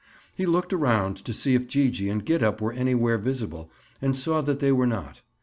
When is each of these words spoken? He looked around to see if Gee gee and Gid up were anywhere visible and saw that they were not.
He 0.35 0.47
looked 0.47 0.73
around 0.73 1.17
to 1.17 1.31
see 1.31 1.53
if 1.53 1.67
Gee 1.67 1.91
gee 1.91 2.09
and 2.09 2.25
Gid 2.25 2.41
up 2.41 2.59
were 2.59 2.73
anywhere 2.73 3.19
visible 3.19 3.69
and 4.01 4.17
saw 4.17 4.41
that 4.41 4.59
they 4.59 4.71
were 4.71 4.87
not. 4.87 5.21